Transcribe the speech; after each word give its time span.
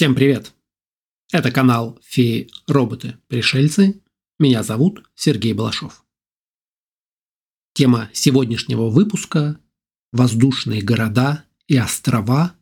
Всем 0.00 0.14
привет! 0.14 0.54
Это 1.30 1.52
канал 1.52 2.00
«Феи, 2.02 2.48
роботы, 2.66 3.18
пришельцы». 3.28 4.00
Меня 4.38 4.62
зовут 4.62 5.04
Сергей 5.14 5.52
Балашов. 5.52 6.06
Тема 7.74 8.08
сегодняшнего 8.14 8.88
выпуска– 8.88 9.60
воздушные 10.12 10.80
города 10.80 11.44
и 11.68 11.76
острова 11.76 12.56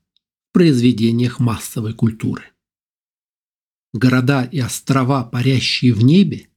в 0.51 0.53
произведениях 0.53 1.39
массовой 1.39 1.95
культуры. 1.95 2.43
Города 3.93 4.43
и 4.43 4.59
острова, 4.59 5.23
парящие 5.23 5.93
в 5.93 6.03
небе, 6.03 6.49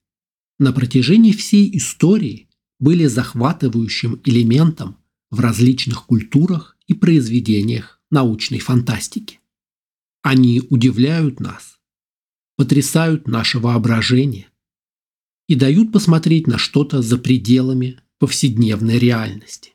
на 0.58 0.74
протяжении 0.74 1.34
всей 1.34 1.78
истории 1.78 2.50
были 2.80 3.06
захватывающим 3.06 4.20
элементом 4.26 4.98
в 5.30 5.42
различных 5.42 6.08
культурах 6.08 6.76
и 6.88 6.96
произведениях 6.96 8.02
научной 8.10 8.58
фантастики. 8.58 9.41
Они 10.22 10.62
удивляют 10.70 11.40
нас, 11.40 11.80
потрясают 12.56 13.28
наше 13.28 13.58
воображение 13.58 14.48
и 15.48 15.56
дают 15.56 15.92
посмотреть 15.92 16.46
на 16.46 16.60
что-то 16.60 17.02
за 17.02 17.18
пределами 17.18 18.00
повседневной 18.20 19.00
реальности. 19.00 19.74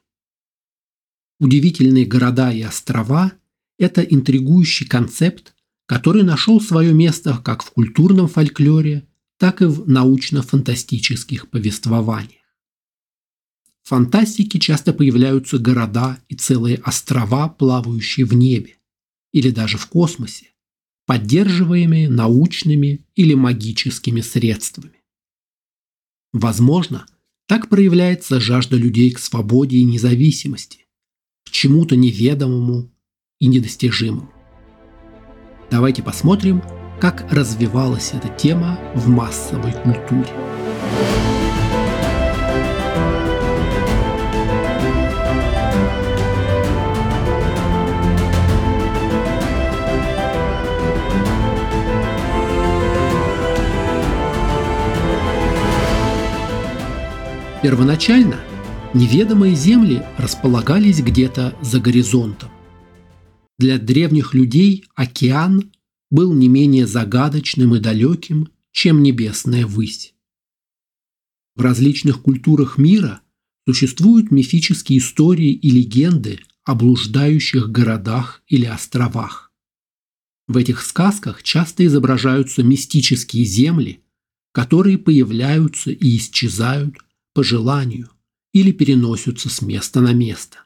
Удивительные 1.41 2.07
города 2.07 2.53
и 2.53 2.63
острова– 2.63 3.33
это 3.79 4.03
интригующий 4.03 4.87
концепт, 4.87 5.55
который 5.87 6.23
нашел 6.23 6.61
свое 6.61 6.95
место 6.95 7.39
как 7.45 7.65
в 7.65 7.73
культурном 7.73 8.29
фольклоре, 8.29 9.09
так 9.39 9.63
и 9.63 9.67
в 9.67 9.89
научно-фантастических 9.89 11.51
повествованиях. 11.51 12.43
В 13.83 13.89
фантастике 13.89 14.59
часто 14.61 14.93
появляются 14.93 15.59
города 15.59 16.19
и 16.29 16.37
целые 16.37 16.77
острова, 16.79 17.49
плавающие 17.49 18.25
в 18.25 18.33
небе 18.33 18.76
или 19.37 19.51
даже 19.51 19.77
в 19.77 19.87
космосе, 19.89 20.47
поддерживаемые 21.05 22.09
научными 22.09 23.05
или 23.17 23.35
магическими 23.35 24.23
средствами. 24.23 25.03
Возможно, 26.33 27.05
так 27.47 27.69
проявляется 27.69 28.41
жажда 28.41 28.79
людей 28.79 29.11
к 29.11 29.19
свободе 29.19 29.77
и 29.77 29.85
независимости, 29.85 30.87
к 31.45 31.51
чему-то 31.51 31.97
неведомому 31.97 32.91
и 33.39 33.49
недостижимому. 33.49 34.33
Давайте 35.71 36.03
посмотрим, 36.03 36.63
как 36.99 37.31
развивалась 37.31 38.13
эта 38.15 38.31
тема 38.31 38.81
в 38.95 39.07
массовой 39.11 39.73
культуре. 39.73 40.33
Первоначально 57.67 58.39
неведомые 58.95 59.57
земли 59.57 60.01
располагались 60.19 61.01
где-то 61.01 61.59
за 61.61 61.81
горизонтом. 61.81 62.49
Для 63.59 63.79
древних 63.79 64.35
людей 64.35 64.85
океан 64.95 65.73
был 66.09 66.33
не 66.33 66.47
менее 66.47 66.87
загадочным 66.87 67.75
и 67.75 67.81
далеким, 67.81 68.51
чем 68.71 69.03
небесная 69.03 69.67
высь. 69.67 70.15
В 71.57 71.63
различных 71.63 72.23
культурах 72.23 72.79
мира 72.79 73.21
существуют 73.67 74.31
мифические 74.31 75.01
истории 75.01 75.51
и 75.51 75.69
легенды 75.69 76.39
о 76.63 76.77
блуждающих 76.77 77.69
городах 77.71 78.45
или 78.47 78.67
островах. 78.67 79.51
В 80.47 80.57
этих 80.57 80.83
сказках 80.83 81.43
часто 81.43 81.85
изображаются 81.85 82.63
мистические 82.63 83.45
земли, 83.45 84.05
которые 84.53 84.99
появляются 84.99 85.91
и 85.91 86.17
исчезают 86.17 86.99
по 87.37 87.45
желанию 87.45 88.09
или 88.55 88.73
переносятся 88.73 89.51
с 89.51 89.61
места 89.61 90.01
на 90.01 90.15
место. 90.15 90.61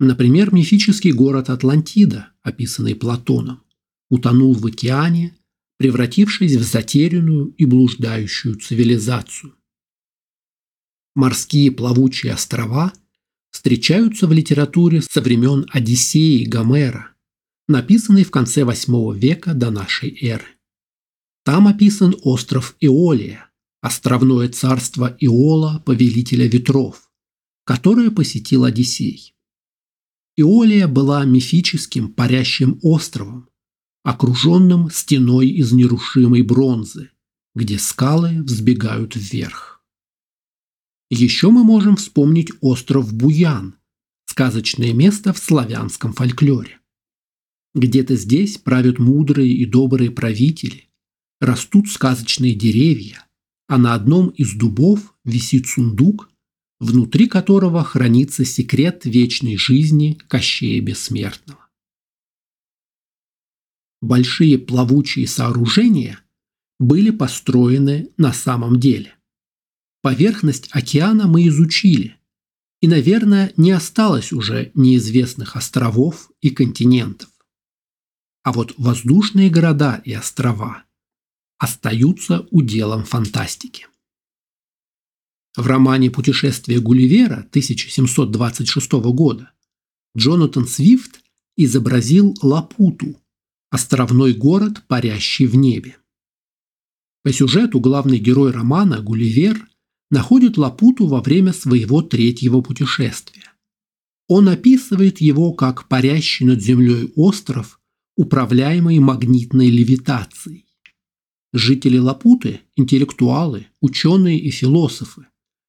Например, 0.00 0.54
мифический 0.54 1.12
город 1.12 1.50
Атлантида, 1.50 2.32
описанный 2.40 2.94
Платоном, 2.94 3.62
утонул 4.08 4.54
в 4.54 4.64
океане, 4.64 5.36
превратившись 5.76 6.54
в 6.54 6.62
затерянную 6.62 7.48
и 7.58 7.66
блуждающую 7.66 8.54
цивилизацию. 8.54 9.56
Морские 11.14 11.70
плавучие 11.70 12.32
острова 12.32 12.90
встречаются 13.50 14.26
в 14.26 14.32
литературе 14.32 15.02
со 15.02 15.20
времен 15.20 15.66
Одиссеи 15.68 16.46
Гомера, 16.46 17.12
написанной 17.68 18.24
в 18.24 18.30
конце 18.30 18.62
VIII 18.62 19.14
века 19.14 19.52
до 19.52 19.70
нашей 19.70 20.16
эры. 20.18 20.46
Там 21.44 21.68
описан 21.68 22.16
остров 22.22 22.74
Иолия, 22.80 23.47
островное 23.88 24.48
царство 24.50 25.16
Иола, 25.18 25.82
повелителя 25.84 26.46
ветров, 26.46 27.10
которое 27.64 28.10
посетил 28.10 28.64
Одиссей. 28.64 29.34
Иолия 30.36 30.86
была 30.86 31.24
мифическим 31.24 32.12
парящим 32.12 32.78
островом, 32.82 33.48
окруженным 34.04 34.90
стеной 34.90 35.48
из 35.48 35.72
нерушимой 35.72 36.42
бронзы, 36.42 37.10
где 37.54 37.78
скалы 37.78 38.42
взбегают 38.42 39.16
вверх. 39.16 39.82
Еще 41.10 41.48
мы 41.48 41.64
можем 41.64 41.96
вспомнить 41.96 42.52
остров 42.60 43.14
Буян, 43.14 43.76
сказочное 44.26 44.92
место 44.92 45.32
в 45.32 45.38
славянском 45.38 46.12
фольклоре. 46.12 46.78
Где-то 47.74 48.16
здесь 48.16 48.58
правят 48.58 48.98
мудрые 48.98 49.52
и 49.52 49.64
добрые 49.64 50.10
правители, 50.10 50.90
растут 51.40 51.88
сказочные 51.88 52.54
деревья, 52.54 53.27
а 53.68 53.76
на 53.76 53.94
одном 53.94 54.28
из 54.30 54.54
дубов 54.54 55.14
висит 55.24 55.66
сундук, 55.66 56.30
внутри 56.80 57.28
которого 57.28 57.84
хранится 57.84 58.44
секрет 58.44 59.02
вечной 59.04 59.56
жизни 59.56 60.18
Кощея 60.26 60.80
Бессмертного. 60.80 61.68
Большие 64.00 64.58
плавучие 64.58 65.26
сооружения 65.26 66.20
были 66.78 67.10
построены 67.10 68.10
на 68.16 68.32
самом 68.32 68.80
деле. 68.80 69.14
Поверхность 70.00 70.68
океана 70.70 71.26
мы 71.26 71.46
изучили, 71.48 72.16
и, 72.80 72.86
наверное, 72.86 73.52
не 73.56 73.72
осталось 73.72 74.32
уже 74.32 74.70
неизвестных 74.74 75.56
островов 75.56 76.30
и 76.40 76.50
континентов. 76.50 77.28
А 78.44 78.52
вот 78.52 78.74
воздушные 78.78 79.50
города 79.50 80.00
и 80.04 80.14
острова– 80.14 80.84
остаются 81.58 82.46
уделом 82.50 83.04
фантастики. 83.04 83.86
В 85.56 85.66
романе 85.66 86.10
«Путешествие 86.10 86.80
Гулливера» 86.80 87.38
1726 87.50 88.92
года 89.12 89.50
Джонатан 90.16 90.66
Свифт 90.66 91.20
изобразил 91.56 92.36
Лапуту– 92.42 93.20
островной 93.70 94.34
город, 94.34 94.84
парящий 94.86 95.46
в 95.46 95.56
небе. 95.56 95.96
По 97.22 97.32
сюжету 97.32 97.80
главный 97.80 98.18
герой 98.18 98.52
романа 98.52 99.00
Гулливер 99.00 99.68
находит 100.10 100.56
Лапуту 100.56 101.06
во 101.06 101.20
время 101.20 101.52
своего 101.52 102.02
третьего 102.02 102.60
путешествия. 102.60 103.52
Он 104.28 104.48
описывает 104.48 105.20
его 105.20 105.52
как 105.52 105.88
парящий 105.88 106.46
над 106.46 106.62
землей 106.62 107.12
остров, 107.16 107.80
управляемый 108.16 108.98
магнитной 108.98 109.68
левитацией. 109.68 110.67
Жители 111.54 111.96
Лапуты– 111.96 112.60
интеллектуалы, 112.76 113.68
ученые 113.80 114.38
и 114.38 114.50
философы, 114.50 115.28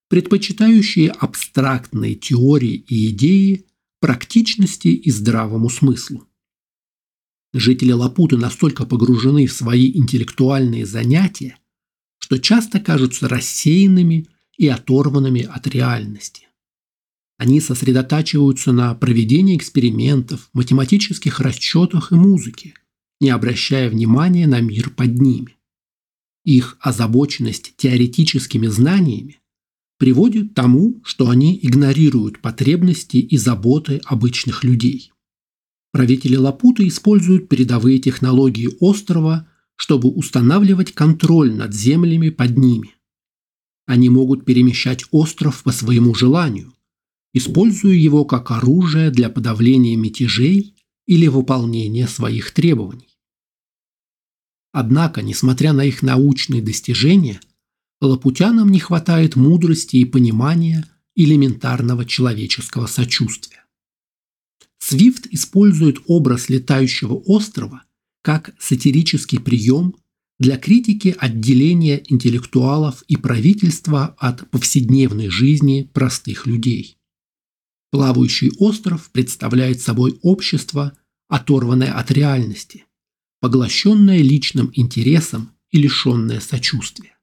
предпочитающие 0.09 1.09
абстрактные 1.09 2.15
теории 2.15 2.75
и 2.75 3.09
идеи 3.11 3.65
практичности 4.01 4.89
и 4.89 5.09
здравому 5.09 5.69
смыслу. 5.69 6.27
Жители 7.53 7.93
Лапуты 7.93 8.35
настолько 8.35 8.85
погружены 8.85 9.47
в 9.47 9.53
свои 9.53 9.89
интеллектуальные 9.97 10.85
занятия, 10.85 11.57
что 12.19 12.39
часто 12.39 12.81
кажутся 12.81 13.29
рассеянными 13.29 14.27
и 14.57 14.67
оторванными 14.67 15.43
от 15.43 15.65
реальности. 15.67 16.47
Они 17.37 17.61
сосредотачиваются 17.61 18.73
на 18.73 18.93
проведении 18.95 19.55
экспериментов, 19.55 20.49
математических 20.51 21.39
расчетах 21.39 22.11
и 22.11 22.15
музыке, 22.15 22.73
не 23.21 23.29
обращая 23.29 23.89
внимания 23.89 24.45
на 24.45 24.59
мир 24.59 24.89
под 24.89 25.17
ними. 25.21 25.55
Их 26.49 26.77
озабоченность 26.79 27.75
теоретическими 27.77 28.65
знаниями 28.65 29.39
приводит 29.99 30.49
к 30.49 30.55
тому, 30.55 30.99
что 31.03 31.29
они 31.29 31.59
игнорируют 31.61 32.41
потребности 32.41 33.17
и 33.17 33.37
заботы 33.37 34.01
обычных 34.03 34.63
людей. 34.63 35.11
Правители 35.91 36.35
Лапуты 36.37 36.87
используют 36.87 37.49
передовые 37.49 37.99
технологии 37.99 38.67
острова, 38.79 39.47
чтобы 39.75 40.09
устанавливать 40.09 40.91
контроль 40.91 41.53
над 41.53 41.75
землями 41.75 42.29
под 42.29 42.57
ними. 42.57 42.95
Они 43.85 44.09
могут 44.09 44.43
перемещать 44.43 45.05
остров 45.11 45.61
по 45.61 45.71
своему 45.71 46.15
желанию, 46.15 46.73
используя 47.31 47.93
его 47.93 48.25
как 48.25 48.49
оружие 48.49 49.11
для 49.11 49.29
подавления 49.29 49.95
мятежей 49.95 50.73
или 51.05 51.27
выполнения 51.27 52.07
своих 52.07 52.49
требований. 52.49 53.08
Однако, 54.71 55.21
несмотря 55.21 55.73
на 55.73 55.83
их 55.83 56.03
научные 56.03 56.61
достижения, 56.61 57.41
лапутянам 58.01 58.69
не 58.69 58.79
хватает 58.79 59.35
мудрости 59.35 59.97
и 59.97 60.05
понимания 60.05 60.87
элементарного 61.15 62.05
человеческого 62.05 62.87
сочувствия. 62.87 63.65
Свифт 64.79 65.27
использует 65.31 65.99
образ 66.07 66.49
летающего 66.49 67.15
острова 67.15 67.83
как 68.21 68.53
сатирический 68.59 69.39
прием 69.39 69.95
для 70.39 70.57
критики 70.57 71.15
отделения 71.17 72.01
интеллектуалов 72.07 73.03
и 73.07 73.17
правительства 73.17 74.15
от 74.17 74.49
повседневной 74.49 75.29
жизни 75.29 75.89
простых 75.93 76.47
людей. 76.47 76.97
Плавающий 77.91 78.51
остров 78.57 79.09
представляет 79.11 79.81
собой 79.81 80.17
общество, 80.21 80.97
оторванное 81.27 81.91
от 81.91 82.11
реальности, 82.11 82.85
поглощенное 83.39 84.19
личным 84.19 84.71
интересом 84.73 85.51
и 85.71 85.79
лишенное 85.79 86.39
сочувствия. 86.39 87.17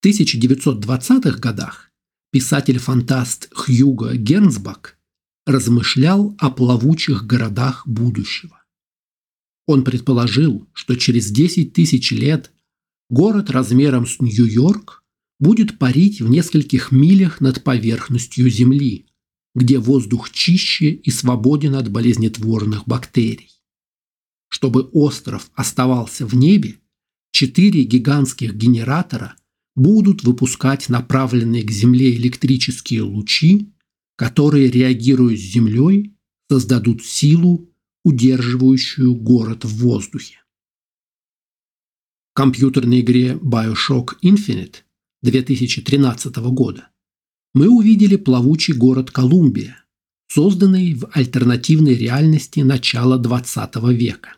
В 0.00 0.06
1920-х 0.06 1.38
годах 1.38 1.90
писатель-фантаст 2.30 3.48
Хьюго 3.54 4.16
Гернсбак 4.16 4.98
размышлял 5.46 6.34
о 6.38 6.50
плавучих 6.50 7.26
городах 7.26 7.86
будущего. 7.86 8.62
Он 9.66 9.84
предположил, 9.84 10.68
что 10.72 10.96
через 10.96 11.30
10 11.30 11.72
тысяч 11.72 12.10
лет 12.10 12.52
город 13.08 13.50
размером 13.50 14.06
с 14.06 14.20
Нью-Йорк 14.20 15.04
будет 15.38 15.78
парить 15.78 16.20
в 16.20 16.28
нескольких 16.28 16.92
милях 16.92 17.40
над 17.40 17.62
поверхностью 17.62 18.50
Земли, 18.50 19.06
где 19.54 19.78
воздух 19.78 20.30
чище 20.30 20.90
и 20.90 21.10
свободен 21.10 21.74
от 21.74 21.90
болезнетворных 21.90 22.86
бактерий. 22.86 23.61
Чтобы 24.52 24.82
остров 24.92 25.50
оставался 25.54 26.26
в 26.26 26.34
небе, 26.34 26.78
четыре 27.30 27.84
гигантских 27.84 28.54
генератора 28.54 29.34
будут 29.74 30.24
выпускать 30.24 30.90
направленные 30.90 31.62
к 31.62 31.70
Земле 31.70 32.14
электрические 32.14 33.00
лучи, 33.00 33.72
которые, 34.14 34.70
реагируя 34.70 35.34
с 35.34 35.40
Землей, 35.40 36.14
создадут 36.50 37.02
силу 37.02 37.72
удерживающую 38.04 39.14
город 39.14 39.64
в 39.64 39.74
воздухе. 39.78 40.40
В 42.32 42.34
компьютерной 42.34 43.00
игре 43.00 43.32
Bioshock 43.32 44.18
Infinite 44.22 44.82
2013 45.22 46.36
года 46.52 46.90
мы 47.54 47.70
увидели 47.70 48.16
плавучий 48.16 48.74
город 48.74 49.10
Колумбия, 49.12 49.82
созданный 50.28 50.92
в 50.92 51.08
альтернативной 51.10 51.94
реальности 51.94 52.60
начала 52.60 53.16
20 53.16 53.76
века. 53.94 54.36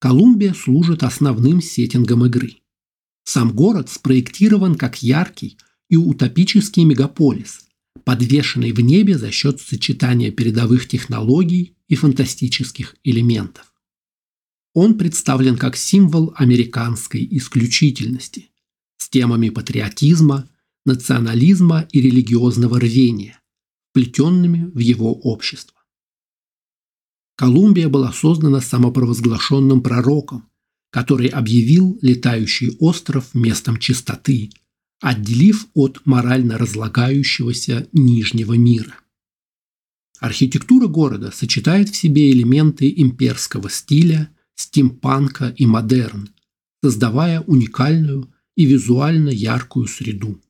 Колумбия 0.00 0.54
служит 0.54 1.02
основным 1.02 1.60
сеттингом 1.60 2.24
игры. 2.24 2.56
Сам 3.24 3.52
город 3.52 3.90
спроектирован 3.90 4.74
как 4.74 5.02
яркий 5.02 5.58
и 5.90 5.96
утопический 5.96 6.84
мегаполис, 6.84 7.66
подвешенный 8.04 8.72
в 8.72 8.80
небе 8.80 9.18
за 9.18 9.30
счет 9.30 9.60
сочетания 9.60 10.30
передовых 10.30 10.88
технологий 10.88 11.76
и 11.86 11.96
фантастических 11.96 12.96
элементов. 13.04 13.74
Он 14.72 14.96
представлен 14.96 15.58
как 15.58 15.76
символ 15.76 16.32
американской 16.34 17.26
исключительности 17.32 18.48
с 18.96 19.10
темами 19.10 19.50
патриотизма, 19.50 20.48
национализма 20.86 21.86
и 21.92 22.00
религиозного 22.00 22.80
рвения, 22.80 23.38
плетенными 23.92 24.70
в 24.72 24.78
его 24.78 25.12
общество. 25.12 25.79
Колумбия 27.40 27.88
была 27.88 28.12
создана 28.12 28.60
самопровозглашенным 28.60 29.80
пророком, 29.80 30.46
который 30.90 31.28
объявил 31.28 31.98
летающий 32.02 32.76
остров 32.80 33.34
местом 33.34 33.78
чистоты, 33.78 34.50
отделив 35.00 35.66
от 35.72 36.02
морально 36.04 36.58
разлагающегося 36.58 37.88
Нижнего 37.94 38.58
мира. 38.58 38.94
Архитектура 40.18 40.86
города 40.86 41.30
сочетает 41.30 41.88
в 41.88 41.96
себе 41.96 42.30
элементы 42.30 42.92
имперского 42.94 43.70
стиля, 43.70 44.28
стимпанка 44.54 45.48
и 45.56 45.64
модерн, 45.64 46.28
создавая 46.84 47.40
уникальную 47.40 48.30
и 48.54 48.66
визуально 48.66 49.30
яркую 49.30 49.86
среду. 49.86 50.42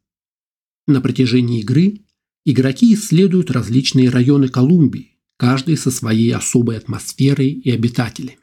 На 0.89 1.01
протяжении 1.01 1.61
игры 1.61 2.01
игроки 2.45 2.93
исследуют 2.95 3.53
различные 3.53 4.09
районы 4.09 4.49
Колумбии, 4.49 5.10
каждый 5.41 5.79
со 5.79 5.91
своей 5.91 6.35
особой 6.35 6.77
атмосферой 6.77 7.51
и 7.53 7.71
обитателями. 7.71 8.41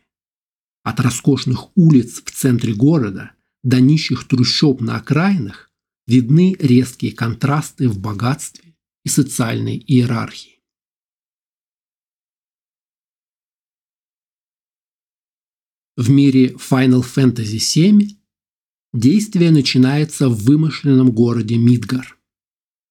От 0.82 1.00
роскошных 1.00 1.78
улиц 1.78 2.24
в 2.26 2.32
центре 2.32 2.74
города 2.74 3.34
до 3.64 3.80
нищих 3.80 4.28
трущоб 4.28 4.82
на 4.82 4.96
окраинах 4.98 5.72
видны 6.08 6.56
резкие 6.58 7.12
контрасты 7.12 7.88
в 7.88 8.00
богатстве 8.00 8.76
и 9.06 9.10
социальной 9.10 9.78
иерархии. 9.78 10.60
В 15.96 16.10
мире 16.10 16.54
Final 16.54 17.04
Fantasy 17.04 17.60
VII 17.60 18.08
действие 18.96 19.52
начинается 19.52 20.30
в 20.30 20.46
вымышленном 20.46 21.12
городе 21.12 21.58
Мидгар. 21.58 22.18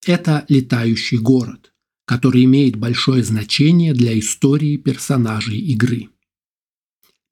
Это 0.06 0.44
летающий 0.48 1.18
город, 1.18 1.72
который 2.06 2.44
имеет 2.44 2.76
большое 2.76 3.22
значение 3.22 3.92
для 3.92 4.18
истории 4.18 4.76
персонажей 4.76 5.58
игры. 5.58 6.08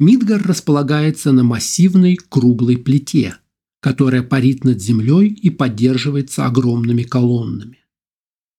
Мидгар 0.01 0.43
располагается 0.43 1.31
на 1.33 1.45
массивной 1.45 2.17
круглой 2.17 2.77
плите, 2.77 3.37
которая 3.81 4.23
парит 4.23 4.65
над 4.65 4.83
землей 4.83 5.29
и 5.29 5.51
поддерживается 5.51 6.47
огромными 6.47 7.05
колоннами. 7.05 7.79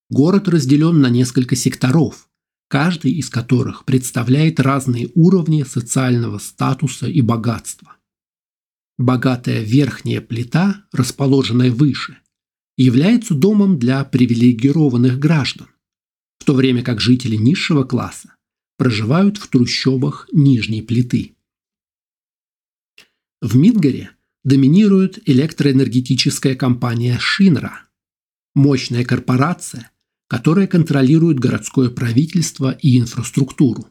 Город 0.10 0.48
разделен 0.48 1.02
на 1.02 1.10
несколько 1.10 1.58
секторов, 1.58 2.30
каждый 2.70 3.12
из 3.12 3.30
которых 3.30 3.84
представляет 3.84 4.62
разные 4.62 5.10
уровни 5.16 5.64
социального 5.64 6.38
статуса 6.38 7.08
и 7.08 7.20
богатства. 7.22 7.98
Богатая 8.98 9.62
верхняя 9.62 10.22
плита, 10.22 10.86
расположенная 10.94 11.72
выше, 11.72 12.20
является 12.78 13.34
домом 13.34 13.78
для 13.78 14.06
привилегированных 14.06 15.20
граждан, 15.20 15.68
в 16.40 16.46
то 16.46 16.54
время 16.54 16.84
как 16.84 17.02
жители 17.02 17.36
низшего 17.36 17.84
класса 17.84 18.36
проживают 18.78 19.38
в 19.38 19.48
трущобах 19.48 20.28
нижней 20.32 20.82
плиты. 20.82 21.36
В 23.42 23.56
Мидгаре 23.56 24.12
доминирует 24.44 25.28
электроэнергетическая 25.28 26.56
компания 26.56 27.18
Шинра, 27.19 27.88
мощная 28.54 29.04
корпорация, 29.04 29.92
которая 30.28 30.68
контролирует 30.68 31.40
городское 31.40 31.90
правительство 31.90 32.71
и 32.71 32.98
инфраструктуру. 33.00 33.88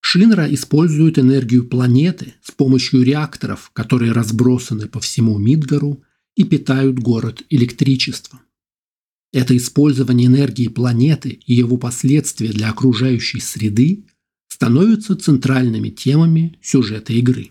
Шинра 0.00 0.52
использует 0.52 1.18
энергию 1.18 1.66
планеты 1.66 2.34
с 2.42 2.50
помощью 2.50 3.02
реакторов, 3.02 3.70
которые 3.72 4.12
разбросаны 4.12 4.86
по 4.86 5.00
всему 5.00 5.38
Мидгару 5.38 6.02
и 6.36 6.44
питают 6.44 6.98
город 6.98 7.42
электричеством. 7.48 8.40
Это 9.34 9.54
использование 9.54 10.28
энергии 10.28 10.68
планеты 10.68 11.40
и 11.44 11.54
его 11.54 11.76
последствия 11.76 12.48
для 12.48 12.70
окружающей 12.70 13.40
среды 13.40 14.06
становятся 14.48 15.14
центральными 15.16 15.90
темами 15.90 16.58
сюжета 16.62 17.12
игры. 17.12 17.50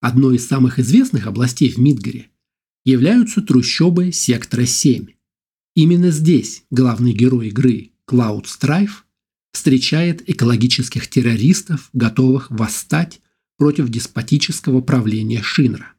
Одной 0.00 0.36
из 0.36 0.46
самых 0.46 0.78
известных 0.78 1.26
областей 1.26 1.70
в 1.70 1.78
Мидгаре 1.78 2.28
являются 2.84 3.40
трущобы 3.40 4.12
сектора 4.12 4.66
7, 4.66 5.06
Именно 5.76 6.10
здесь 6.10 6.64
главный 6.70 7.12
герой 7.12 7.48
игры 7.48 7.92
Клауд 8.06 8.48
Страйф 8.48 9.04
встречает 9.52 10.26
экологических 10.28 11.06
террористов, 11.06 11.90
готовых 11.92 12.50
восстать 12.50 13.20
против 13.58 13.90
деспотического 13.90 14.80
правления 14.80 15.42
Шинра. 15.42 15.92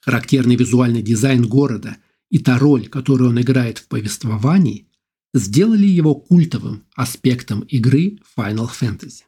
Характерный 0.00 0.56
визуальный 0.56 1.00
дизайн 1.00 1.46
города 1.46 1.96
и 2.34 2.40
та 2.40 2.58
роль, 2.58 2.88
которую 2.88 3.30
он 3.30 3.40
играет 3.40 3.78
в 3.78 3.86
повествовании, 3.86 4.88
сделали 5.34 5.86
его 5.86 6.16
культовым 6.16 6.84
аспектом 6.96 7.60
игры 7.60 8.18
Final 8.36 8.68
Fantasy. 8.68 9.22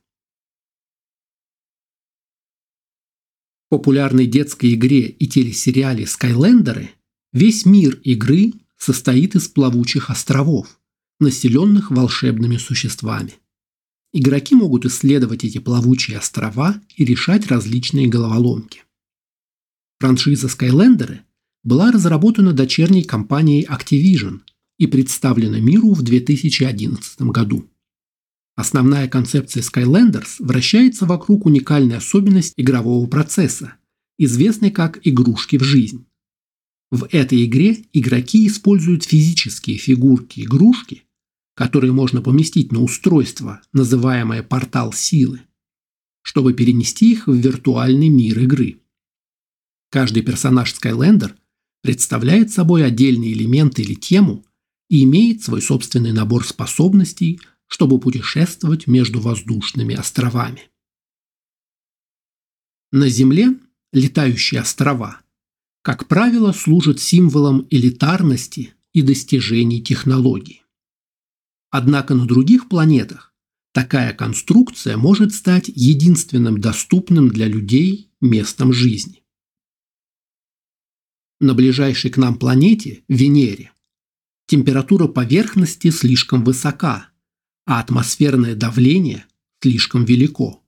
В 3.64 3.68
популярной 3.68 4.26
детской 4.26 4.74
игре 4.74 5.02
и 5.02 5.28
телесериале 5.28 6.04
«Скайлендеры» 6.04 6.90
весь 7.32 7.64
мир 7.64 7.94
игры 8.02 8.54
состоит 8.76 9.36
из 9.36 9.46
плавучих 9.46 10.10
островов, 10.10 10.80
населенных 11.20 11.92
волшебными 11.92 12.56
существами. 12.56 13.34
Игроки 14.12 14.56
могут 14.56 14.84
исследовать 14.84 15.44
эти 15.44 15.58
плавучие 15.58 16.18
острова 16.18 16.82
и 16.96 17.04
решать 17.04 17.46
различные 17.46 18.08
головоломки. 18.08 18.82
Франшиза 20.00 20.48
Skylanders 20.48 21.20
была 21.66 21.90
разработана 21.90 22.52
дочерней 22.52 23.02
компанией 23.02 23.66
Activision 23.66 24.42
и 24.78 24.86
представлена 24.86 25.58
миру 25.58 25.94
в 25.94 26.02
2011 26.02 27.22
году. 27.22 27.68
Основная 28.54 29.08
концепция 29.08 29.64
Skylanders 29.64 30.36
вращается 30.38 31.06
вокруг 31.06 31.44
уникальной 31.44 31.96
особенности 31.96 32.54
игрового 32.56 33.04
процесса, 33.08 33.74
известной 34.16 34.70
как 34.70 35.04
игрушки 35.04 35.56
в 35.58 35.64
жизнь. 35.64 36.06
В 36.92 37.08
этой 37.10 37.44
игре 37.44 37.84
игроки 37.92 38.46
используют 38.46 39.02
физические 39.02 39.76
фигурки-игрушки, 39.76 41.02
которые 41.56 41.92
можно 41.92 42.22
поместить 42.22 42.70
на 42.70 42.80
устройство, 42.80 43.60
называемое 43.72 44.44
портал 44.44 44.92
силы, 44.92 45.40
чтобы 46.22 46.54
перенести 46.54 47.10
их 47.10 47.26
в 47.26 47.34
виртуальный 47.34 48.08
мир 48.08 48.38
игры. 48.38 48.78
Каждый 49.90 50.22
персонаж 50.22 50.72
Skylander 50.72 51.32
представляет 51.82 52.50
собой 52.50 52.84
отдельный 52.84 53.32
элемент 53.32 53.78
или 53.78 53.94
тему 53.94 54.44
и 54.88 55.04
имеет 55.04 55.42
свой 55.42 55.62
собственный 55.62 56.12
набор 56.12 56.46
способностей– 56.46 57.40
чтобы 57.66 57.98
путешествовать 57.98 58.86
между 58.86 59.20
воздушными 59.20 59.94
островами. 59.94 60.70
На 62.92 63.08
Земле 63.08 63.58
летающие 63.92 64.60
острова, 64.60 65.20
как 65.82 66.08
правило, 66.08 66.52
служат 66.52 67.00
символом 67.00 67.66
элитарности 67.70 68.74
и 68.92 69.02
достижений 69.02 69.82
технологий. 69.82 70.62
Однако 71.70 72.14
на 72.14 72.26
других 72.26 72.68
планетах 72.68 73.34
такая 73.72 74.12
конструкция 74.14 74.96
может 74.96 75.34
стать 75.34 75.68
единственным 75.68 76.60
доступным 76.60 77.28
для 77.28 77.46
людей 77.46 78.10
местом 78.20 78.72
жизни. 78.72 79.22
На 81.40 81.52
ближайшей 81.54 82.10
к 82.10 82.16
нам 82.16 82.38
планете, 82.38 83.04
Венере, 83.08 83.72
температура 84.46 85.06
поверхности 85.06 85.90
слишком 85.90 86.44
высока, 86.44 87.10
а 87.66 87.80
атмосферное 87.80 88.54
давление 88.54 89.26
слишком 89.60 90.04
велико. 90.04 90.62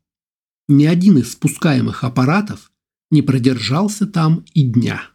Ни 0.69 0.85
один 0.85 1.19
из 1.19 1.33
спускаемых 1.33 2.05
аппаратов 2.05 2.71
не 3.11 3.23
продержался 3.23 4.07
там 4.07 4.45
и 4.53 4.63
дня. 4.63 5.11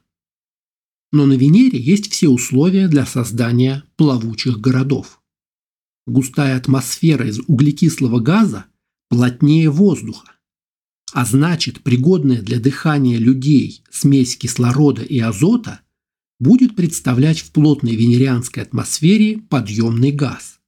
Но 1.11 1.27
на 1.27 1.33
Венере 1.33 1.79
есть 1.79 2.11
все 2.11 2.29
условия 2.29 2.87
для 2.87 3.05
создания 3.05 3.83
плавучих 3.95 4.59
городов. 4.59 5.21
Густая 6.07 6.57
атмосфера 6.57 7.27
из 7.27 7.39
углекислого 7.47 8.19
газа 8.19 8.65
плотнее 9.09 9.69
воздуха, 9.69 10.32
а 11.13 11.25
значит 11.25 11.83
пригодная 11.83 12.41
для 12.41 12.59
дыхания 12.59 13.19
людей 13.19 13.83
смесь 13.91 14.35
кислорода 14.35 15.03
и 15.03 15.19
азота 15.19 15.81
будет 16.39 16.75
представлять 16.75 17.39
в 17.39 17.51
плотной 17.51 17.95
венерианской 17.95 18.63
атмосфере 18.63 19.37
подъемный 19.37 20.11
газ. 20.11 20.59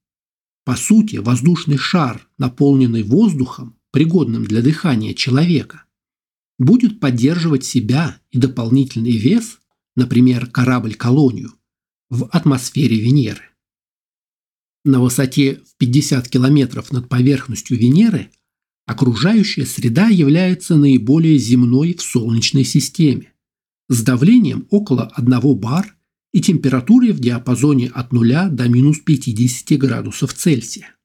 По 0.63 0.75
сути, 0.75 1.17
воздушный 1.17 1.77
шар, 1.77 2.27
наполненный 2.37 3.01
воздухом, 3.01 3.77
пригодным 3.91 4.45
для 4.45 4.61
дыхания 4.61 5.15
человека, 5.15 5.85
будет 6.59 6.99
поддерживать 6.99 7.65
себя 7.65 8.19
и 8.29 8.37
дополнительный 8.37 9.17
вес, 9.17 9.59
например, 9.95 10.45
корабль-колонию, 10.45 11.53
в 12.09 12.25
атмосфере 12.25 12.99
Венеры. 12.99 13.49
На 14.83 15.01
высоте 15.01 15.55
в 15.55 15.75
50 15.77 16.29
километров 16.29 16.91
над 16.91 17.09
поверхностью 17.09 17.79
Венеры 17.79 18.29
окружающая 18.85 19.65
среда 19.65 20.07
является 20.07 20.75
наиболее 20.75 21.37
земной 21.37 21.95
в 21.95 22.01
Солнечной 22.01 22.63
системе, 22.63 23.33
с 23.89 24.03
давлением 24.03 24.67
около 24.69 25.05
1 25.15 25.55
бар 25.57 25.95
и 26.33 26.41
температурой 26.41 27.11
в 27.11 27.19
диапазоне 27.19 27.87
от 27.87 28.13
0 28.13 28.49
до 28.49 28.67
минус 28.67 28.99
50 28.99 29.77
градусов 29.79 30.33
Цельсия. 30.33 30.95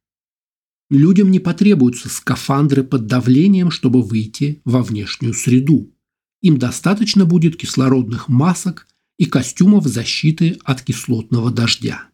Людям 0.90 1.30
не 1.30 1.38
потребуются 1.38 2.08
скафандры 2.08 2.82
под 2.82 3.06
давлением, 3.06 3.70
чтобы 3.70 4.02
выйти 4.02 4.60
во 4.64 4.82
внешнюю 4.82 5.34
среду. 5.34 5.94
Им 6.42 6.58
достаточно 6.58 7.25
будет 7.25 7.56
кислородных 7.56 8.28
масок 8.28 8.88
и 9.16 9.26
костюмов 9.26 9.87
защиты 9.87 10.58
от 10.64 10.82
кислотного 10.82 11.52
дождя. 11.52 12.08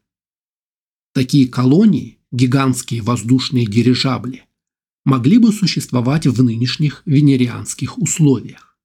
Такие 1.15 1.49
колонии, 1.49 2.19
гигантские 2.33 3.01
воздушные 3.01 3.65
дирижабли, 3.65 4.45
могли 5.07 5.39
бы 5.39 5.53
существовать 5.53 6.27
в 6.27 6.43
нынешних 6.43 7.03
венерианских 7.07 7.97
условиях. 7.97 8.77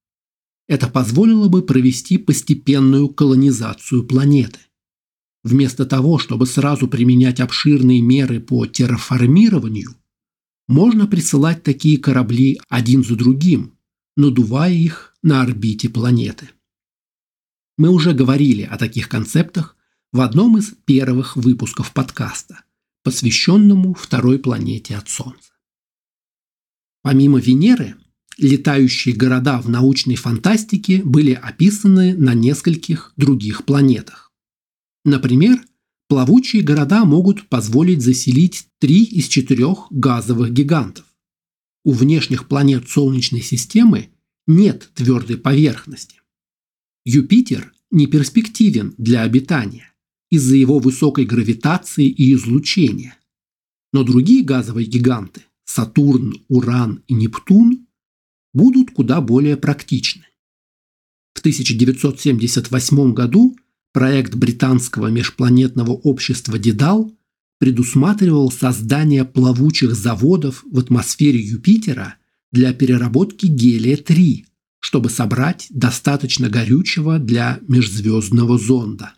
Это 0.67 0.87
позволило 0.87 1.49
бы 1.49 1.63
провести 1.63 2.19
постепенную 2.19 3.09
колонизацию 3.09 4.05
планеты. 4.05 4.59
Вместо 5.43 5.85
того, 5.85 6.19
чтобы 6.19 6.45
сразу 6.45 6.87
применять 6.87 7.39
обширные 7.39 8.01
меры 8.01 8.39
по 8.39 8.67
терраформированию, 8.67 9.95
можно 10.67 11.07
присылать 11.07 11.63
такие 11.63 11.97
корабли 11.97 12.61
один 12.69 13.03
за 13.03 13.15
другим, 13.15 13.73
надувая 14.15 14.71
их 14.71 15.15
на 15.23 15.41
орбите 15.41 15.89
планеты. 15.89 16.51
Мы 17.79 17.89
уже 17.89 18.13
говорили 18.13 18.61
о 18.61 18.77
таких 18.77 19.09
концептах 19.09 19.75
в 20.11 20.21
одном 20.21 20.59
из 20.59 20.75
первых 20.85 21.35
выпусков 21.35 21.91
подкаста, 21.93 22.63
посвященному 23.03 23.95
второй 23.95 24.37
планете 24.37 24.95
от 24.95 25.09
Солнца. 25.09 25.50
Помимо 27.01 27.39
Венеры, 27.39 27.96
летающие 28.38 29.15
города 29.15 29.60
в 29.60 29.70
научной 29.70 30.15
фантастике 30.15 31.03
были 31.03 31.31
описаны 31.31 32.15
на 32.15 32.34
нескольких 32.34 33.13
других 33.17 33.65
планетах. 33.65 34.31
Например, 35.03 35.63
плавучие 36.08 36.62
города 36.62 37.05
могут 37.05 37.48
позволить 37.48 38.01
заселить 38.01 38.67
три 38.79 39.03
из 39.03 39.27
четырех 39.27 39.88
газовых 39.89 40.51
гигантов. 40.51 41.05
У 41.84 41.93
внешних 41.93 42.48
планет 42.48 42.88
Солнечной 42.88 43.41
системы 43.41 44.10
нет 44.46 44.91
твердой 44.93 45.38
поверхности. 45.38 46.22
Юпитер 47.05 47.74
не 47.89 48.05
перспективен 48.05 48.93
для 48.98 49.24
обитания 49.24 49.91
из-за 50.29 50.55
его 50.55 50.77
высокой 50.77 51.25
гравитации 51.25 52.08
и 52.08 52.34
излучения. 52.34 53.17
Но 53.91 54.03
другие 54.03 54.43
газовые 54.43 54.86
гиганты– 54.86 55.46
Сатурн, 55.71 56.33
Уран 56.49 57.01
и 57.07 57.13
Нептун 57.13 57.87
будут 58.53 58.91
куда 58.91 59.21
более 59.21 59.55
практичны. 59.55 60.25
В 61.33 61.39
1978 61.39 63.13
году 63.13 63.55
проект 63.93 64.35
британского 64.35 65.07
межпланетного 65.07 65.91
общества 65.91 66.59
«Дедал» 66.59 67.15
предусматривал 67.57 68.51
создание 68.51 69.23
плавучих 69.23 69.95
заводов 69.95 70.65
в 70.69 70.77
атмосфере 70.77 71.39
Юпитера 71.39 72.17
для 72.51 72.73
переработки 72.73 73.45
гелия-3, 73.45 74.43
чтобы 74.79 75.09
собрать 75.09 75.67
достаточно 75.69 76.49
горючего 76.49 77.17
для 77.17 77.61
межзвездного 77.69 78.57
зонда. 78.57 79.13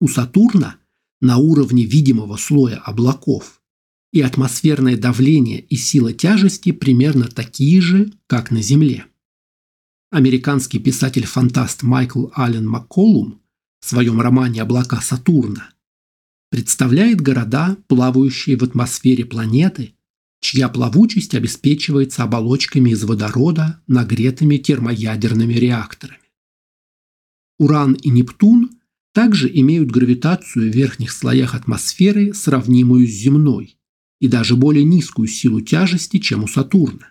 У 0.00 0.06
Сатурна 0.06 0.76
на 1.20 1.38
уровне 1.38 1.86
видимого 1.86 2.36
слоя 2.36 2.76
облаков 2.76 3.61
и 4.12 4.20
атмосферное 4.20 4.96
давление 4.96 5.60
и 5.60 5.76
сила 5.76 6.12
тяжести 6.12 6.70
примерно 6.70 7.24
такие 7.24 7.80
же, 7.80 8.12
как 8.26 8.50
на 8.50 8.62
Земле. 8.62 9.06
Американский 10.10 10.78
писатель-фантаст 10.78 11.82
Майкл 11.82 12.26
Аллен 12.34 12.68
Макколум 12.68 13.40
в 13.80 13.88
своем 13.88 14.20
романе 14.20 14.62
«Облака 14.62 15.00
Сатурна» 15.00 15.70
представляет 16.50 17.22
города, 17.22 17.78
плавающие 17.88 18.58
в 18.58 18.62
атмосфере 18.62 19.24
планеты, 19.24 19.94
чья 20.40 20.68
плавучесть 20.68 21.34
обеспечивается 21.34 22.24
оболочками 22.24 22.90
из 22.90 23.04
водорода, 23.04 23.80
нагретыми 23.86 24.58
термоядерными 24.58 25.54
реакторами. 25.54 26.18
Уран 27.58 27.94
и 27.94 28.10
Нептун 28.10 28.78
также 29.14 29.50
имеют 29.50 29.90
гравитацию 29.90 30.70
в 30.70 30.74
верхних 30.74 31.12
слоях 31.12 31.54
атмосферы, 31.54 32.34
сравнимую 32.34 33.06
с 33.06 33.10
земной, 33.10 33.78
и 34.22 34.28
даже 34.28 34.54
более 34.54 34.84
низкую 34.84 35.26
силу 35.26 35.60
тяжести, 35.60 36.18
чем 36.18 36.44
у 36.44 36.46
Сатурна. 36.46 37.10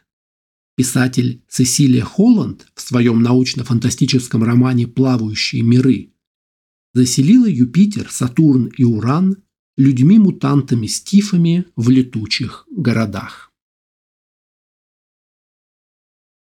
Писатель 0.77 1.43
Сесилия 1.49 2.05
Холланд 2.05 2.71
в 2.73 2.79
своем 2.79 3.21
научно-фантастическом 3.21 4.45
романе 4.45 4.87
«Плавающие 4.87 5.61
миры» 5.61 6.13
заселила 6.93 7.47
Юпитер, 7.47 8.09
Сатурн 8.09 8.67
и 8.67 8.85
Уран 8.85 9.43
людьми-мутантами-стифами 9.75 11.65
в 11.75 11.89
летучих 11.89 12.65
городах. 12.71 13.51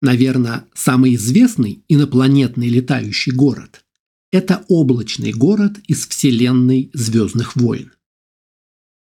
Наверное, 0.01 0.67
самый 0.73 1.13
известный 1.13 1.83
инопланетный 1.87 2.69
летающий 2.69 3.33
город– 3.33 3.85
это 4.31 4.65
облачный 4.67 5.31
город 5.31 5.77
из 5.87 6.07
вселенной 6.07 6.89
«Звездных 6.93 7.55
войн». 7.55 7.91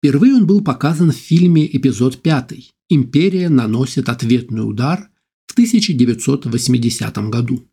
Впервые 0.04 0.34
он 0.34 0.46
был 0.46 0.60
показан 0.60 1.12
в 1.12 1.16
фильме 1.16 1.66
«Эпизод 1.66 2.20
5. 2.20 2.52
Империя 2.90 3.48
наносит 3.48 4.10
ответный 4.10 4.60
удар» 4.60 5.08
в 5.46 5.52
1980 5.52 7.16
году. 7.30 7.66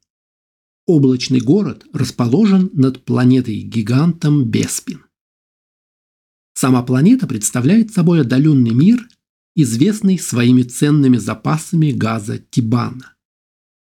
Облачный 0.87 1.41
город 1.41 1.85
расположен 1.91 2.69
над 2.71 3.03
планетой-гигантом 3.03 4.45
Беспин. 4.45 5.01
Сама 6.53 6.83
планета 6.83 7.27
представляет 7.27 7.91
собой 7.91 8.21
отдаленный 8.21 8.71
мир, 8.71 9.05
известный 9.57 10.17
своими 10.17 10.63
ценными 10.63 11.17
запасами 11.17 11.91
газа 11.91 12.37
Тибана. 12.37 13.13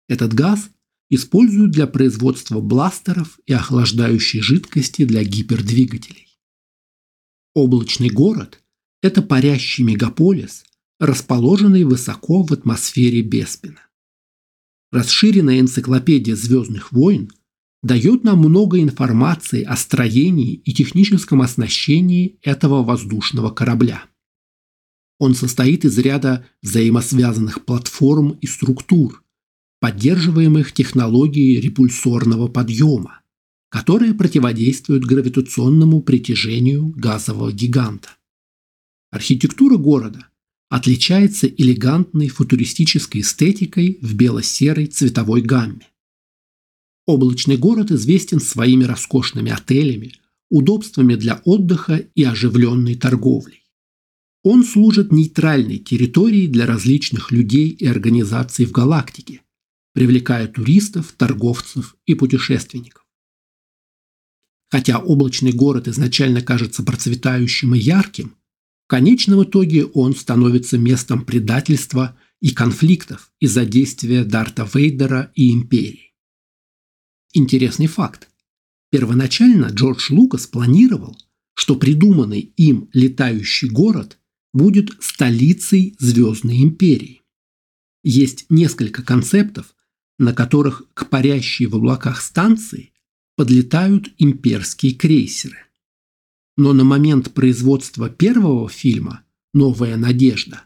Этот 0.09 0.33
газ 0.33 0.71
используют 1.11 1.73
для 1.73 1.89
производства 1.89 2.61
бластеров 2.61 3.41
и 3.47 3.53
охлаждающей 3.53 4.41
жидкости 4.43 5.05
для 5.05 5.25
гипердвигателей. 5.25 6.28
Облачный 7.61 8.09
город– 8.09 8.63
это 9.03 9.21
парящий 9.21 9.83
мегаполис, 9.83 10.63
расположенный 11.01 11.83
высоко 11.83 12.45
в 12.45 12.53
атмосфере 12.53 13.21
Беспина. 13.23 13.81
Расширенная 14.93 15.59
энциклопедия 15.59 16.37
«Звездных 16.37 16.93
войн» 16.93 17.33
дает 17.83 18.23
нам 18.23 18.39
много 18.39 18.81
информации 18.81 19.65
о 19.65 19.75
строении 19.75 20.55
и 20.55 20.73
техническом 20.73 21.43
оснащении 21.43 22.39
этого 22.43 22.85
воздушного 22.85 23.51
корабля. 23.51 24.05
Он 25.19 25.35
состоит 25.35 25.85
из 25.85 25.99
ряда 25.99 26.47
взаимосвязанных 26.63 27.65
платформ 27.65 28.39
и 28.41 28.47
структур, 28.47 29.25
поддерживаемых 29.81 30.71
технологией 30.71 31.61
репульсорного 31.61 32.47
подъема, 32.47 33.23
которые 33.71 34.15
противодействуют 34.15 35.05
гравитационному 35.05 36.03
притяжению 36.03 36.89
газового 36.97 37.53
гиганта. 37.53 38.11
Архитектура 39.11 39.77
города 39.77 40.29
отличается 40.69 41.47
элегантной 41.47 42.29
футуристической 42.29 43.23
эстетикой 43.23 43.99
в 44.03 44.15
бело-серой 44.15 44.87
цветовой 44.87 45.43
гамме. 45.43 45.89
Облачный 47.07 47.57
город 47.57 47.91
известен 47.91 48.39
своими 48.41 48.85
роскошными 48.85 49.51
отелями, 49.51 50.15
удобствами 50.51 51.15
для 51.15 51.41
отдыха 51.45 51.97
и 52.15 52.23
оживленной 52.23 52.97
торговлей. 52.97 53.65
Он 54.43 54.65
служит 54.65 55.11
нейтральной 55.11 55.79
территорией 55.79 56.49
для 56.49 56.67
различных 56.67 57.33
людей 57.33 57.69
и 57.71 57.87
организаций 57.87 58.67
в 58.67 58.73
галактике, 58.73 59.43
привлекая 59.95 60.47
туристов, 60.47 61.13
торговцев 61.17 61.97
и 62.07 62.15
путешественников. 62.15 62.98
Хотя 64.71 64.99
облачный 64.99 65.53
город 65.53 65.89
изначально 65.89 66.43
кажется 66.43 66.83
процветающим 66.83 67.75
и 67.75 67.79
ярким, 67.79 68.37
в 68.87 68.91
конечном 68.91 69.45
итоге 69.45 69.85
он 69.87 70.15
становится 70.15 70.79
местом 70.79 71.25
предательства 71.25 72.17
и 72.41 72.51
конфликтов 72.51 73.31
из-за 73.41 73.65
действия 73.65 74.25
Дарта 74.25 74.69
Вейдера 74.73 75.33
и 75.35 75.53
Империи. 75.53 76.15
Интересный 77.35 77.87
факт. 77.87 78.29
Первоначально 78.91 79.67
Джордж 79.67 80.11
Лукас 80.11 80.47
планировал, 80.47 81.19
что 81.55 81.77
придуманный 81.77 82.41
им 82.57 82.89
летающий 82.93 83.69
город 83.69 84.19
будет 84.55 84.91
столицей 85.01 85.97
Звездной 85.99 86.63
империи. 86.63 87.23
Есть 88.03 88.47
несколько 88.49 89.03
концептов, 89.03 89.75
на 90.19 90.33
которых 90.33 90.85
к 90.95 91.09
парящей 91.11 91.67
в 91.67 91.77
облаках 91.77 92.23
станции 92.23 92.93
подлетают 93.39 94.13
имперские 94.19 94.95
крейсеры. 94.95 95.59
Но 96.57 96.73
на 96.73 96.83
момент 96.83 97.33
производства 97.35 98.11
первого 98.11 98.69
фильма 98.69 99.23
«Новая 99.55 99.97
надежда» 99.97 100.65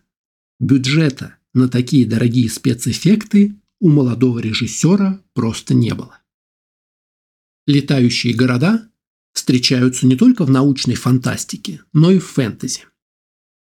бюджета 0.58 1.36
на 1.52 1.68
такие 1.68 2.06
дорогие 2.06 2.48
спецэффекты 2.48 3.60
у 3.78 3.90
молодого 3.90 4.38
режиссера 4.38 5.22
просто 5.34 5.74
не 5.74 5.92
было. 5.92 6.22
Летающие 7.66 8.32
города 8.32 8.88
встречаются 9.34 10.06
не 10.06 10.16
только 10.16 10.46
в 10.46 10.50
научной 10.50 10.94
фантастике, 10.94 11.82
но 11.92 12.10
и 12.10 12.18
в 12.18 12.26
фэнтези. 12.26 12.86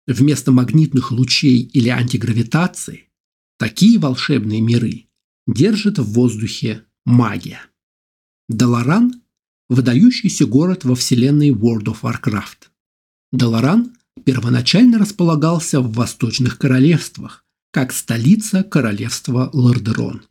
Вместо 0.09 0.51
магнитных 0.51 1.13
лучей 1.13 1.61
или 1.63 1.91
антигравитации 1.91 3.09
такие 3.57 4.01
волшебные 4.01 4.61
миры 4.61 5.07
держит 5.47 6.01
в 6.01 6.13
воздухе 6.13 6.83
магия. 7.05 7.71
Даларан– 8.49 9.23
выдающийся 9.69 10.47
город 10.47 10.85
во 10.85 10.95
вселенной 10.95 11.51
World 11.51 11.87
of 11.87 12.03
Warcraft. 12.03 12.69
Даларан 13.33 13.97
первоначально 14.25 14.99
располагался 14.99 15.81
в 15.81 15.93
Восточных 15.93 16.57
Королевствах, 16.57 17.45
как 17.73 17.93
столица 17.93 18.63
королевства 18.63 19.51
Лордерон. 19.53 20.23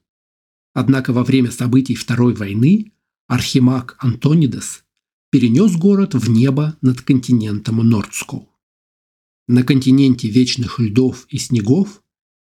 Однако 0.73 1.11
во 1.11 1.25
время 1.25 1.51
событий 1.51 1.95
Второй 1.95 2.33
войны 2.33 2.93
Архимаг 3.27 3.97
Антонидес 3.99 4.85
перенес 5.29 5.75
город 5.75 6.13
в 6.13 6.29
небо 6.29 6.77
над 6.81 7.01
континентом 7.01 7.77
Нордскоу. 7.77 8.49
На 9.49 9.63
континенте 9.63 10.29
вечных 10.29 10.79
льдов 10.79 11.25
и 11.27 11.37
снегов 11.37 12.01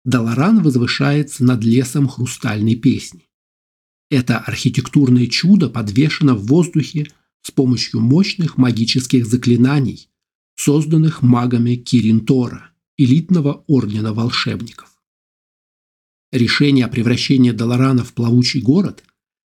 Даларан 0.05 0.63
возвышается 0.63 1.43
над 1.43 1.61
лесом 1.65 2.07
хрустальной 2.07 2.75
песни. 2.75 3.26
Это 4.09 4.39
архитектурное 4.39 5.27
чудо 5.27 5.69
подвешено 5.69 6.35
в 6.35 6.45
воздухе 6.45 7.07
с 7.41 7.51
помощью 7.51 7.99
мощных 7.99 8.57
магических 8.57 9.25
заклинаний, 9.25 10.09
созданных 10.55 11.21
магами 11.21 11.75
Киринтора, 11.75 12.71
элитного 12.97 13.63
ордена 13.67 14.13
волшебников. 14.13 14.89
Решение 16.31 16.85
о 16.85 16.89
превращении 16.89 17.51
Даларана 17.51 18.03
в 18.03 18.13
плавучий 18.13 18.61
город 18.61 19.03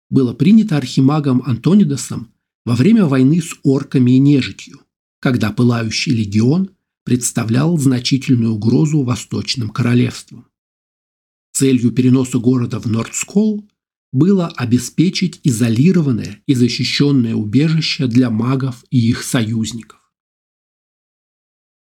было 0.09 0.33
принято 0.33 0.77
архимагом 0.77 1.41
Антонидосом 1.45 2.31
во 2.65 2.75
время 2.75 3.05
войны 3.05 3.41
с 3.41 3.55
орками 3.63 4.11
и 4.11 4.19
нежитью, 4.19 4.81
когда 5.19 5.51
пылающий 5.51 6.13
легион 6.13 6.71
представлял 7.03 7.77
значительную 7.77 8.53
угрозу 8.53 9.03
восточным 9.03 9.69
королевствам. 9.69 10.47
Целью 11.53 11.91
переноса 11.91 12.39
города 12.39 12.79
в 12.79 12.85
Нордскол 12.85 13.67
было 14.11 14.47
обеспечить 14.47 15.39
изолированное 15.43 16.41
и 16.47 16.55
защищенное 16.55 17.35
убежище 17.35 18.07
для 18.07 18.29
магов 18.29 18.83
и 18.89 19.09
их 19.09 19.23
союзников. 19.23 19.99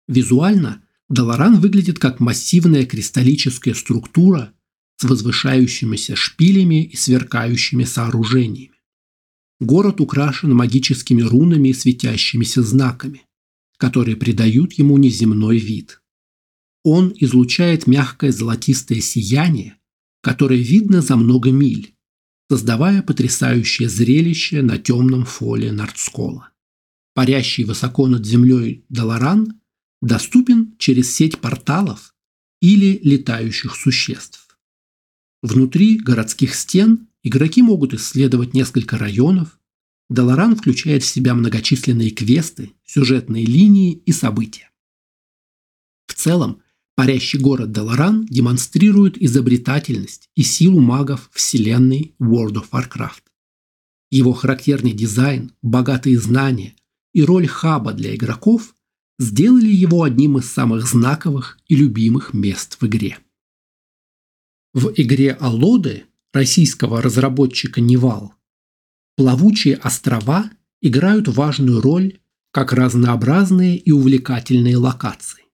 Визуально 0.08 0.84
Даларан 1.10 1.60
выглядит 1.60 2.00
как 2.00 2.20
массивная 2.20 2.86
кристаллическая 2.86 3.74
структура 3.74 4.54
с 4.98 5.04
возвышающимися 5.04 6.16
шпилями 6.16 6.86
и 6.86 6.96
сверкающими 6.96 7.84
сооружениями. 7.84 8.76
Город 9.60 10.02
украшен 10.02 10.54
магическими 10.54 11.22
рунами 11.22 11.70
и 11.70 11.74
светящимися 11.74 12.62
знаками, 12.64 13.24
которые 13.78 14.16
придают 14.16 14.74
ему 14.74 14.98
неземной 14.98 15.60
вид. 15.60 16.02
Он 16.84 17.14
излучает 17.18 17.88
мягкое 17.88 18.32
золотистое 18.32 19.00
сияние, 19.00 19.78
которое 20.22 20.60
видно 20.60 21.02
за 21.02 21.16
много 21.16 21.52
миль, 21.52 21.95
создавая 22.50 23.02
потрясающее 23.02 23.90
зрелище 23.90 24.62
на 24.62 24.78
темном 24.78 25.26
фоле 25.26 25.72
Нордскола. 25.72 26.50
Парящий 27.14 27.64
высоко 27.64 28.08
над 28.08 28.26
землей 28.26 28.86
Даларан 28.90 29.60
доступен 30.02 30.76
через 30.78 31.14
сеть 31.16 31.40
порталов 31.40 32.14
или 32.62 33.00
летающих 33.04 33.76
существ. 33.76 34.58
Внутри 35.42 35.98
городских 35.98 36.56
стен 36.56 37.08
игроки 37.24 37.62
могут 37.62 37.94
исследовать 37.94 38.54
несколько 38.54 38.98
районов. 38.98 39.60
Даларан 40.10 40.56
включает 40.56 41.04
в 41.04 41.08
себя 41.08 41.34
многочисленные 41.34 42.12
квесты, 42.12 42.74
сюжетные 42.86 43.46
линии 43.46 43.94
и 43.94 44.12
события. 44.12 44.70
В 46.08 46.14
целом, 46.14 46.62
парящий 46.96 47.40
город 47.40 47.72
Даларан 47.72 48.26
демонстрирует 48.26 49.22
изобретательность 49.22 50.30
и 50.36 50.44
силу 50.44 50.80
магов 50.80 51.30
вселенной 51.34 52.16
World 52.20 52.56
of 52.56 52.70
Warcraft. 52.72 53.24
Его 54.12 54.34
характерный 54.34 54.94
дизайн, 54.94 55.52
богатые 55.62 56.20
знания 56.20 56.76
и 57.14 57.24
роль 57.24 57.48
хаба 57.48 57.94
для 57.94 58.16
игроков 58.16 58.76
сделали 59.20 59.70
его 59.70 60.04
одним 60.04 60.38
из 60.38 60.52
самых 60.52 60.88
знаковых 60.88 61.58
и 61.68 61.76
любимых 61.76 62.34
мест 62.34 62.78
в 62.80 62.86
игре. 62.86 63.18
В 64.74 64.92
игре 64.96 65.32
Аллоды 65.32 66.06
российского 66.34 67.02
разработчика 67.02 67.80
Nival 67.80 68.34
плавучие 69.16 69.76
острова 69.78 70.52
играют 70.82 71.30
важную 71.30 71.80
роль 71.80 72.20
как 72.52 72.74
разнообразные 72.74 73.78
и 73.78 73.92
увлекательные 73.92 74.78
локации. 74.78 75.45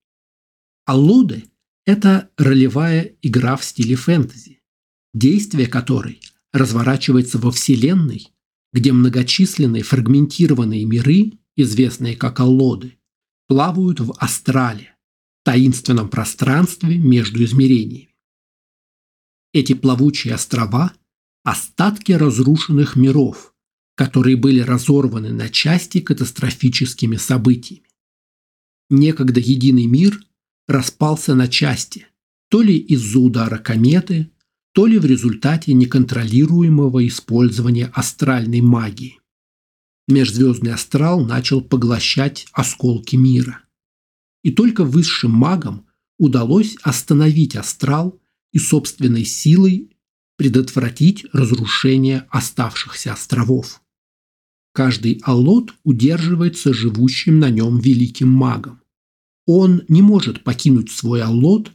Аллоды– 0.84 1.44
это 1.86 2.30
ролевая 2.36 3.16
игра 3.22 3.56
в 3.56 3.64
стиле 3.64 3.94
фэнтези, 3.94 4.60
действие 5.14 5.68
которой 5.68 6.20
разворачивается 6.52 7.38
во 7.38 7.52
Вселенной, 7.52 8.32
где 8.72 8.92
многочисленные 8.92 9.84
фрагментированные 9.84 10.84
миры, 10.84 11.32
известные 11.54 12.16
как 12.16 12.40
Аллоды, 12.40 12.98
плавают 13.46 14.00
в 14.00 14.12
астрале, 14.18 14.96
таинственном 15.44 16.08
пространстве 16.08 16.98
между 16.98 17.44
измерениями. 17.44 18.16
Эти 19.52 19.74
плавучие 19.74 20.34
острова– 20.34 20.92
остатки 21.44 22.10
разрушенных 22.10 22.96
миров, 22.96 23.54
которые 23.94 24.36
были 24.36 24.60
разорваны 24.60 25.32
на 25.32 25.48
части 25.48 26.00
катастрофическими 26.00 27.16
событиями. 27.16 27.86
Некогда 28.90 29.38
единый 29.38 29.86
мир 29.86 30.18
распался 30.68 31.34
на 31.34 31.48
части, 31.48 32.06
то 32.48 32.62
ли 32.62 32.76
из-за 32.76 33.18
удара 33.18 33.58
кометы, 33.58 34.30
то 34.72 34.86
ли 34.86 34.98
в 34.98 35.04
результате 35.04 35.72
неконтролируемого 35.74 37.06
использования 37.06 37.86
астральной 37.94 38.60
магии. 38.60 39.20
Межзвездный 40.08 40.74
астрал 40.74 41.24
начал 41.24 41.60
поглощать 41.60 42.46
осколки 42.52 43.16
мира. 43.16 43.60
И 44.42 44.50
только 44.50 44.84
высшим 44.84 45.30
магам 45.30 45.86
удалось 46.18 46.76
остановить 46.82 47.56
астрал 47.56 48.20
и 48.52 48.58
собственной 48.58 49.24
силой 49.24 49.96
предотвратить 50.36 51.24
разрушение 51.32 52.26
оставшихся 52.30 53.12
островов. 53.12 53.80
Каждый 54.72 55.20
аллот 55.22 55.74
удерживается 55.84 56.72
живущим 56.72 57.38
на 57.38 57.50
нем 57.50 57.78
великим 57.78 58.28
магом. 58.28 58.81
Он 59.46 59.82
не 59.88 60.02
может 60.02 60.44
покинуть 60.44 60.90
свой 60.90 61.22
аллот, 61.22 61.72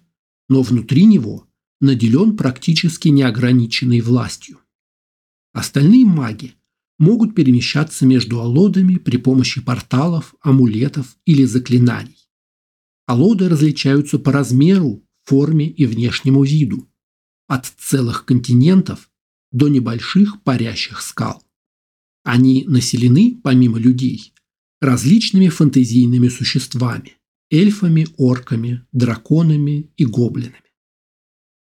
но 0.49 0.61
внутри 0.61 1.05
него 1.05 1.47
наделен 1.81 2.37
практически 2.37 3.09
неограниченной 3.09 4.01
властью. 4.01 4.59
Остальные 5.53 6.05
маги 6.05 6.53
могут 6.97 7.35
перемещаться 7.35 8.05
между 8.05 8.39
аллодами 8.39 8.95
при 8.95 9.17
помощи 9.17 9.61
порталов, 9.61 10.33
амулетов 10.41 11.17
или 11.25 11.43
заклинаний. 11.45 12.29
Аллоды 13.05 13.49
различаются 13.49 14.17
по 14.17 14.31
размеру, 14.31 15.03
форме 15.25 15.69
и 15.69 15.85
внешнему 15.85 16.43
виду, 16.43 16.89
от 17.47 17.65
целых 17.65 18.25
континентов 18.25 19.09
до 19.51 19.67
небольших 19.67 20.41
парящих 20.43 21.01
скал. 21.01 21.43
Они 22.23 22.65
населены, 22.65 23.39
помимо 23.43 23.77
людей, 23.77 24.33
различными 24.81 25.49
фантазийными 25.49 26.29
существами– 26.29 27.13
эльфами, 27.49 28.07
орками, 28.17 28.85
драконами 28.91 29.91
и 29.97 30.05
гоблинами. 30.05 30.63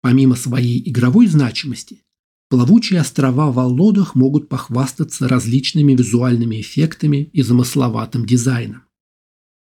Помимо 0.01 0.37
своей 0.37 0.87
игровой 0.89 1.27
значимости, 1.27 2.03
плавучие 2.49 3.01
острова 3.01 3.51
в 3.51 3.59
Аллодах 3.59 4.15
могут 4.15 4.49
похвастаться 4.49 5.29
различными 5.29 5.95
визуальными 5.95 6.61
эффектами 6.61 7.31
и 7.33 7.43
замысловатым 7.43 8.27
дизайном. 8.27 8.83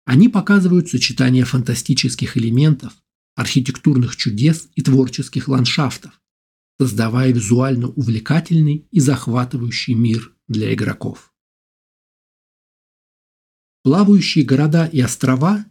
Они 0.05 0.27
показывают 0.27 0.89
сочетание 0.89 1.45
фантастических 1.45 2.35
элементов, 2.35 2.93
архитектурных 3.35 4.15
чудес 4.15 4.69
и 4.75 4.81
творческих 4.81 5.47
ландшафтов, 5.47 6.19
создавая 6.79 7.31
визуально 7.31 7.87
увлекательный 7.87 8.87
и 8.91 8.99
захватывающий 8.99 9.93
мир 9.93 10.33
для 10.47 10.73
игроков. 10.73 11.33
Плавающие 13.83 14.45
города 14.45 14.85
и 14.85 15.01
острова 15.01 15.65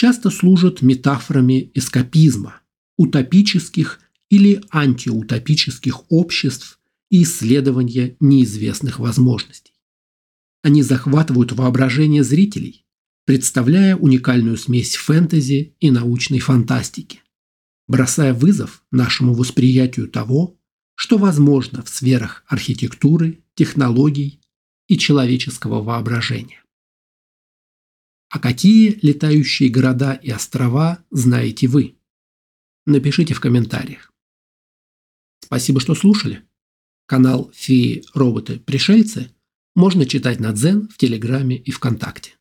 часто 0.00 0.30
служат 0.30 0.80
метафорами 0.80 1.72
эскапизма, 1.74 2.60
утопических 2.96 3.98
или 4.30 4.62
антиутопических 4.70 6.08
обществ 6.08 6.78
и 7.10 7.24
исследования 7.24 8.16
неизвестных 8.20 9.00
возможностей. 9.00 9.72
Они 10.62 10.84
захватывают 10.84 11.50
воображение 11.50 12.22
зрителей, 12.22 12.86
представляя 13.24 13.96
уникальную 13.96 14.56
смесь 14.56 14.94
фэнтези 14.94 15.74
и 15.80 15.90
научной 15.90 16.38
фантастики, 16.38 17.22
бросая 17.88 18.34
вызов 18.34 18.84
нашему 18.92 19.34
восприятию 19.34 20.06
того, 20.06 20.60
что 20.94 21.18
возможно 21.18 21.82
в 21.82 21.88
сферах 21.88 22.44
архитектуры, 22.46 23.40
технологий 23.56 24.38
и 24.86 24.96
человеческого 24.96 25.82
воображения. 25.82 26.62
А 28.30 28.38
какие 28.38 28.98
летающие 29.00 29.70
города 29.70 30.12
и 30.12 30.30
острова 30.30 31.04
знаете 31.10 31.66
вы? 31.66 31.96
Напишите 32.86 33.34
в 33.34 33.40
комментариях. 33.40 34.12
Спасибо, 35.44 35.80
что 35.80 35.94
слушали. 35.94 36.42
Канал 37.06 37.50
«Феи, 37.54 38.04
роботы, 38.12 38.58
пришельцы» 38.58 39.30
можно 39.74 40.04
читать 40.04 40.40
на 40.40 40.52
Дзен, 40.52 40.88
в 40.88 40.98
Телеграме 40.98 41.56
и 41.56 41.70
ВКонтакте. 41.70 42.32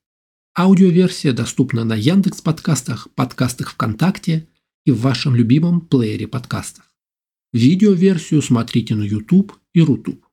Аудиоверсия 0.58 1.34
доступна 1.34 1.86
на 1.86 1.96
Яндекс 1.96 2.42
подкастах, 2.42 3.08
подкастах 3.14 3.72
ВКонтакте 3.72 4.48
и 4.86 4.92
в 4.92 5.00
вашем 5.02 5.36
любимом 5.36 5.82
плеере 5.82 6.28
подкастов. 6.28 6.84
Видеоверсию 7.54 8.42
смотрите 8.42 8.96
на 8.96 9.04
YouTube 9.04 9.54
и 9.74 9.82
Рутуб. 9.82 10.26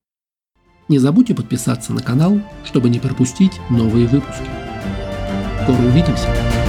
Не 0.88 0.98
забудьте 0.98 1.34
подписаться 1.34 1.92
на 1.92 2.02
канал, 2.02 2.40
чтобы 2.64 2.88
не 2.88 2.98
пропустить 2.98 3.52
новые 3.70 4.06
выпуски. 4.06 4.63
Скоро 5.64 5.78
увидимся! 5.78 6.63